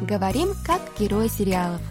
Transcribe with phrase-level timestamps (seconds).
[0.00, 1.82] Говорим как герои сериалов.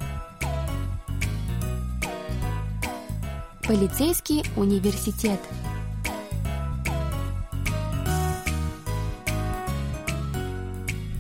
[3.68, 5.40] Полицейский университет.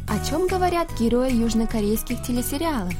[0.07, 2.93] О чем говорят герои южнокорейских телесериалов?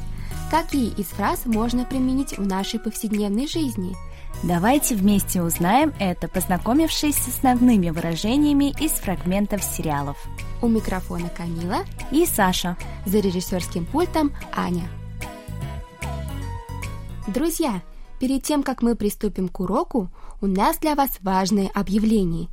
[0.52, 3.96] Какие из фраз можно применить в нашей повседневной жизни–
[4.42, 10.16] Давайте вместе узнаем это, познакомившись с основными выражениями из фрагментов сериалов.
[10.62, 12.76] У микрофона Камила и Саша.
[13.04, 14.88] За режиссерским пультом Аня.
[17.26, 17.82] Друзья,
[18.18, 20.08] перед тем, как мы приступим к уроку,
[20.40, 22.48] у нас для вас важное объявление.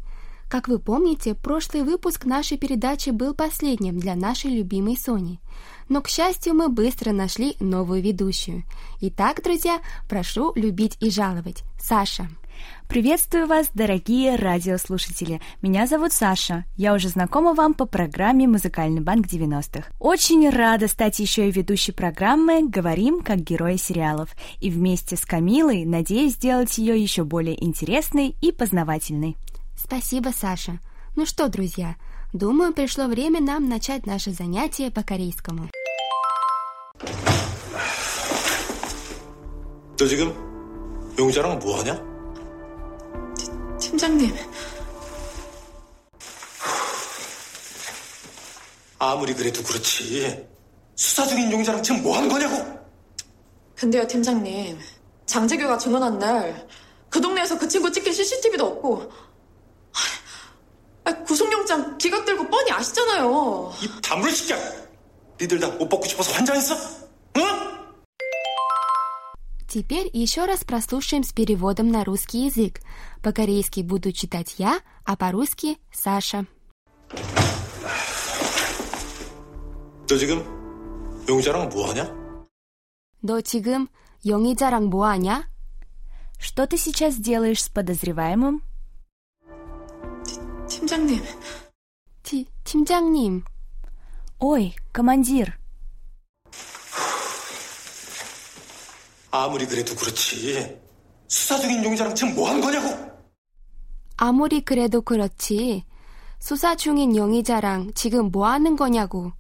[0.50, 5.40] Как вы помните, прошлый выпуск нашей передачи был последним для нашей любимой Сони–
[5.90, 8.64] но, к счастью, мы быстро нашли новую ведущую.
[9.02, 9.80] Итак, друзья,
[10.10, 11.64] прошу любить и жаловать.
[11.80, 12.28] Саша.
[12.90, 15.42] Приветствую вас, дорогие радиослушатели.
[15.62, 16.66] Меня зовут Саша.
[16.76, 19.90] Я уже знакома вам по программе «Музыкальный банк 90-х».
[20.00, 24.30] Очень рада стать еще и ведущей программы «Говорим как герои сериалов».
[24.60, 29.38] И вместе с Камилой надеюсь сделать ее еще более интересной и познавательной.
[29.87, 30.81] Спасибо, Саша.
[31.17, 31.97] Ну что, друзья,
[32.33, 35.69] думаю, пришло время нам начать наше занятие по корейскому.
[39.99, 40.35] 너 지금
[41.19, 42.01] 용자랑 뭐 하냐?
[43.79, 44.35] 팀장님.
[48.99, 50.47] 아무리 그래도 그렇지.
[50.97, 52.57] 수사 중인 용자랑 지금 뭐 하는 거냐고?
[53.77, 54.79] 근데요, 팀장님.
[55.27, 56.69] 장재규가 증언한 날,
[57.09, 59.11] 그 동네에서 그 친구 찍힌 CCTV도 없고,
[61.07, 63.73] 아, 구속영장 기각들고 뻔히 아시잖아요.
[63.83, 64.55] 입 다물어, 시켜!
[65.41, 66.77] 니들 다 옷 벗고 싶어서 환장했어?
[67.37, 67.43] 응?
[69.67, 72.81] Теперь еще раз прослушаем с переводом на русский язык.
[73.23, 76.45] По-корейски буду читать я, а по-русски Саша.
[80.09, 80.45] 너 지금
[81.27, 82.13] 용자랑 뭐 하냐?
[83.23, 83.89] 너 지금
[84.27, 85.49] 영희자랑 뭐 하냐?
[86.39, 88.63] Что ты сейчас делаешь с подозреваемым?
[90.87, 91.23] 팀장님.
[92.23, 93.45] 티, 팀장님.
[94.39, 95.59] Ой, командир.
[99.31, 100.81] 아무리 그래도 그렇지.
[101.29, 103.13] 수사 중인 용자랑 지금 뭐 하는 거냐고?
[104.17, 105.85] 아무리 그래도 그렇지.
[106.39, 109.33] 수사 중인 영희자랑 지금 뭐 하는 거냐고.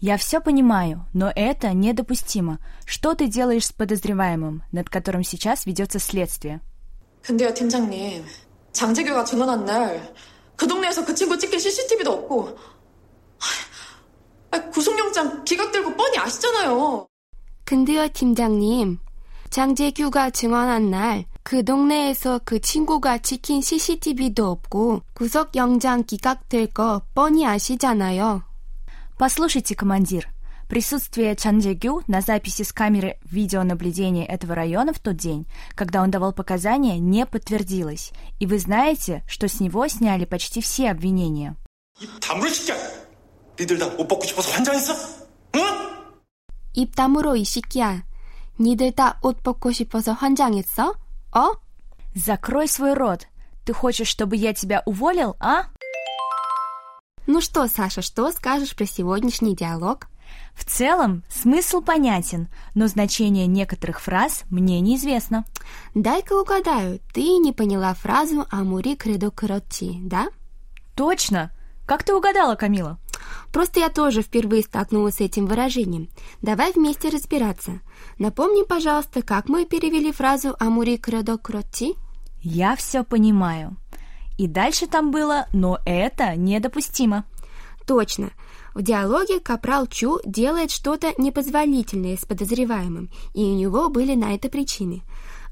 [0.00, 2.58] Я все понимаю, но это недопустимо.
[2.86, 6.60] Что ты делаешь с подозреваемым, над которым сейчас ведется следствие?
[7.22, 8.24] 근데요, 팀장님.
[8.72, 10.14] 장재규가 증언한 날,
[10.56, 12.58] 그 동네에서 그 친구 찍힌 CCTV도 없고,
[14.50, 17.06] 아, 구속영장 기각들고 뻔히 아시잖아요.
[17.64, 18.98] 근데요, 팀장님.
[19.50, 27.46] 장재규가 증언한 날, 그 동네에서 그 친구가 찍힌 CCTV도 없고, 구속 영장 기각될 거 뻔히
[27.46, 28.42] 아시잖아요.
[29.18, 30.24] Послушайте, командир,
[30.72, 36.32] присутствие Чанджегю на записи с камеры видеонаблюдения этого района в тот день, когда он давал
[36.32, 38.12] показания, не подтвердилось.
[38.38, 41.56] И вы знаете, что с него сняли почти все обвинения.
[42.00, 42.74] 입 다물어, 시켜!
[43.58, 44.94] 니들 다 옷 벗고 싶어서 환장했어?
[45.56, 45.60] 응?
[46.74, 48.04] 입 다물어, 이 새끼야.
[48.60, 50.94] 니들 다 옷 벗고 싶어서 환장했어?
[51.34, 51.52] 어?
[52.14, 53.26] Закрой свой рот.
[53.64, 55.64] Ты хочешь, чтобы я тебя уволил, а?
[57.26, 60.06] Ну что, Саша, что скажешь про сегодняшний диалог?
[60.53, 65.45] В целом, смысл понятен, но значение некоторых фраз мне неизвестно.
[65.95, 70.27] Дай-ка угадаю, ты не поняла фразу «Амури кредо кротти», да?
[70.95, 71.51] Точно!
[71.85, 72.97] Как ты угадала, Камила?
[73.51, 76.09] Просто я тоже впервые столкнулась с этим выражением.
[76.41, 77.81] Давай вместе разбираться.
[78.17, 81.95] Напомни, пожалуйста, как мы перевели фразу «Амури кредо кротти»?
[82.41, 83.77] Я все понимаю.
[84.37, 87.25] И дальше там было «но это недопустимо».
[87.85, 88.31] Точно.
[88.73, 94.49] В диалоге Капрал Чу делает что-то непозволительное с подозреваемым, и у него были на это
[94.49, 95.03] причины.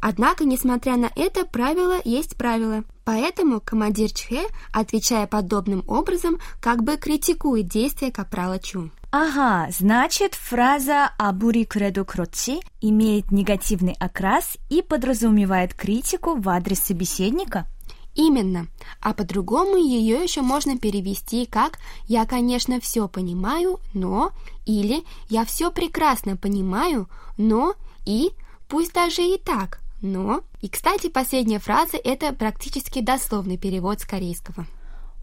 [0.02, 2.84] Однако, несмотря на это, правило есть правило.
[3.06, 4.42] Поэтому командир Чхе,
[4.74, 8.90] отвечая подобным образом, как бы критикует действия Капрала Чу.
[9.12, 17.68] Ага, значит, фраза «абури кредо кротчи» имеет негативный окрас и подразумевает критику в адрес собеседника?
[18.16, 18.68] Именно.
[19.00, 24.32] А по-другому ее еще можно перевести как «я, конечно, все понимаю, но»
[24.66, 27.74] или «я все прекрасно понимаю, но»
[28.06, 28.32] и
[28.68, 30.42] «пусть даже и так, но».
[30.62, 34.68] И, кстати, последняя фраза– это практически дословный перевод с корейского.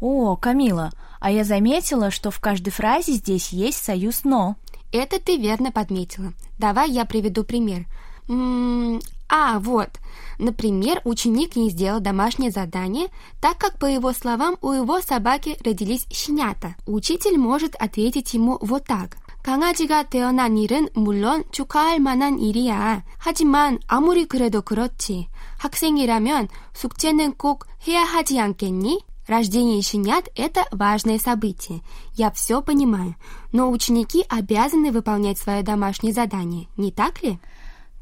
[0.01, 0.91] О, Камила,
[1.21, 4.57] а я заметила, что в каждой фразе здесь есть союз «но».
[4.93, 6.33] Это ты верно подметила.
[6.59, 7.85] Давай я приведу пример.
[8.29, 9.90] М -м а, вот.
[10.38, 13.08] Например, ученик не сделал домашнее задание,
[13.40, 16.76] так как, по его словам, у его собаки родились щенята.
[16.86, 19.18] Учитель может ответить ему вот так.
[19.44, 23.04] 강아지가 태어난 일은 물론 축하할 만한 일이야.
[23.18, 25.28] 하지만 아무리 그래도 그렇지.
[25.60, 29.02] 학생이라면 숙제는 꼭 해야 하지 않겠니?
[29.28, 31.82] Рождение щенят – это важное событие.
[32.16, 33.16] Я все понимаю.
[33.54, 37.40] Но ученики обязаны выполнять свое домашнее задание, не так ли?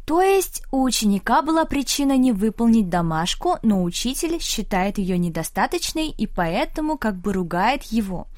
[0.07, 6.29] То есть у ученика была причина не выполнить домашку, но учитель считает ее недостаточной и
[6.29, 8.29] поэтому как бы ругает его.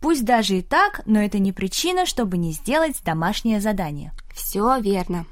[0.00, 4.12] Пусть даже и так, но это не причина, чтобы не сделать домашнее задание.
[4.34, 5.26] Все верно.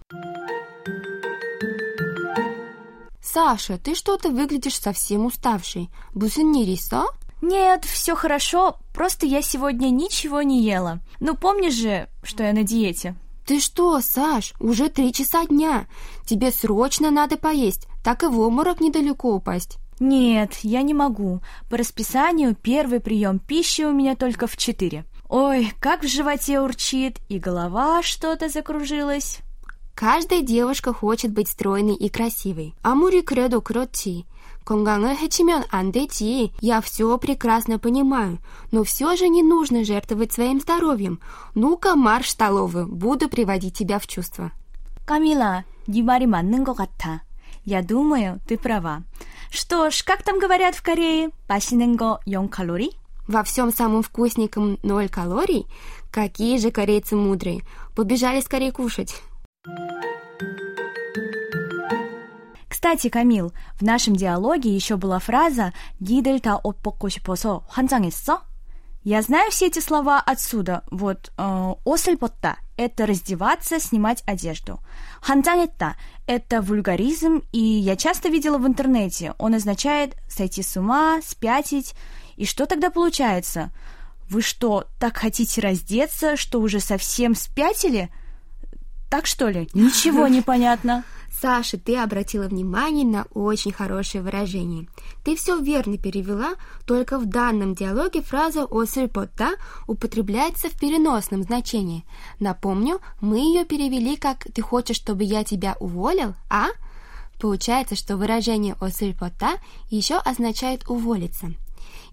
[3.23, 5.89] Саша, ты что-то выглядишь совсем уставшей.
[6.15, 7.05] Бусын не риса?
[7.41, 11.01] Нет, все хорошо, просто я сегодня ничего не ела.
[11.21, 13.15] Ну помнишь же, что я на диете?
[13.47, 15.87] Ты что, Саш, уже три часа дня.
[16.27, 19.79] Тебе срочно надо поесть, так и в обморок недалеко упасть.
[20.01, 21.41] Нет, я не могу.
[21.71, 25.05] По расписанию первый прием пищи у меня только в четыре.
[25.29, 29.39] Ой, как в животе урчит, и голова что-то закружилась.
[29.96, 32.74] Каждая девушка хочет быть стройной и красивой.
[32.82, 34.26] Амури кредо кротти.
[34.66, 36.52] 건강을 해치면 안 되지.
[36.62, 38.40] Я все прекрасно понимаю,
[38.72, 41.20] но все же не нужно жертвовать своим здоровьем.
[41.56, 44.52] Ну-ка, марш в столовую, буду приводить тебя в чувство.
[45.06, 47.22] Камила, 네 말이 맞는 것 같아.
[47.66, 49.04] Я думаю, ты права.
[49.52, 51.32] Что ж, как там говорят в Корее?
[51.48, 52.98] 맛있는 거 0 калорий?
[53.28, 55.68] Во всем самом вкусненьком ноль калорий?
[56.12, 57.62] Какие же корейцы мудрые.
[57.96, 59.22] Побежали скорее кушать.
[62.68, 68.42] Кстати, Камил, в нашем диалоге еще была фраза «니들 다옷 벗고 싶어서 환장했어?»
[69.04, 70.84] Я знаю все эти слова отсюда.
[70.92, 74.80] Вот э, «옷을 벗다» — это раздеваться, снимать одежду.
[75.22, 79.34] «환장했다» — это вульгаризм, и я часто видела в интернете.
[79.40, 81.96] Он означает «сойти с ума», «спятить».
[82.38, 83.72] И что тогда получается?
[84.30, 88.12] Вы что, так хотите раздеться, что уже совсем спятили?
[89.09, 89.69] Так что ли?
[89.73, 91.05] Ничего не понятно.
[91.41, 94.89] Саша, ты обратила внимание на очень хорошее выражение.
[95.23, 96.55] Ты все верно перевела,
[96.87, 99.51] только в данном диалоге фраза «осырпота»
[99.87, 102.07] употребляется в переносном значении.
[102.41, 106.69] Напомню, мы ее перевели как «ты хочешь, чтобы я тебя уволил, а?»
[107.39, 109.59] Получается, что выражение «осырпота»
[109.91, 111.53] еще означает «уволиться»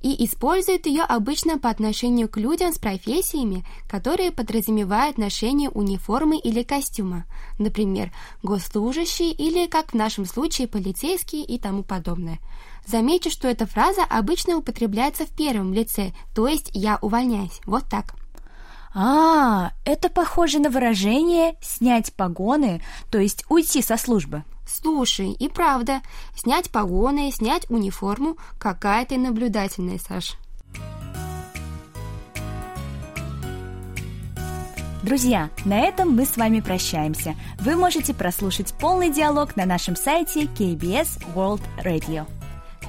[0.02, 6.64] и используют ее обычно по отношению к людям с профессиями, которые подразумевают ношение униформы или
[6.64, 7.26] костюма,
[7.60, 8.12] например,
[8.44, 12.40] госслужащий или, как в нашем случае, полицейский и тому подобное.
[12.86, 17.62] Замечу, что эта фраза обычно употребляется в первом лице, то есть «я увольняюсь».
[17.66, 18.16] Вот так.
[18.94, 24.44] А, это похоже на выражение «снять погоны», то есть уйти со службы.
[24.74, 26.02] Слушай, и правда,
[26.36, 30.38] снять погоны, снять униформу, какая ты наблюдательная, Саш.
[35.04, 37.36] Друзья, на этом мы с вами прощаемся.
[37.60, 42.26] Вы можете прослушать полный диалог на нашем сайте KBS World Radio.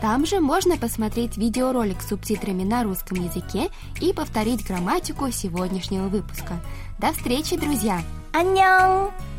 [0.00, 3.68] Там же можно посмотреть видеоролик с субтитрами на русском языке
[4.00, 6.60] и повторить грамматику сегодняшнего выпуска.
[6.98, 8.00] До встречи, друзья!
[8.32, 9.33] 안녕!